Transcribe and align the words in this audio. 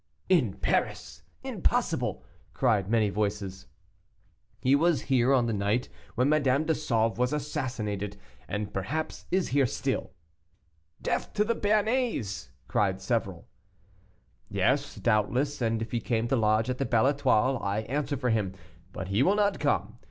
"In 0.29 0.53
Paris! 0.53 1.21
impossible!" 1.43 2.23
cried 2.55 2.89
many 2.89 3.11
voices. 3.11 3.67
"He 4.59 4.73
was 4.75 5.01
here 5.01 5.31
on 5.31 5.45
the 5.45 5.53
night 5.53 5.89
when 6.15 6.27
Madame 6.27 6.65
de 6.65 6.73
Sauve 6.73 7.19
was 7.19 7.31
assassinated, 7.31 8.17
and 8.47 8.73
perhaps 8.73 9.27
is 9.29 9.49
here 9.49 9.67
still." 9.67 10.09
"Death 11.03 11.33
to 11.33 11.43
the 11.43 11.55
Béarnais!" 11.55 12.47
cried 12.67 12.99
several. 12.99 13.47
"Yes, 14.49 14.95
doubtless, 14.95 15.61
and 15.61 15.83
if 15.83 15.91
he 15.91 16.01
came 16.01 16.27
to 16.29 16.35
lodge 16.35 16.67
at 16.71 16.79
the 16.79 16.85
Belle 16.85 17.05
Etoile, 17.09 17.59
I 17.61 17.81
answer 17.81 18.17
for 18.17 18.31
him; 18.31 18.53
but 18.91 19.09
he 19.09 19.21
will 19.21 19.35
not 19.35 19.59
come. 19.59 19.99